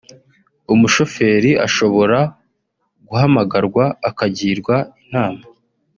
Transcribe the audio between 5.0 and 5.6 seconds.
inama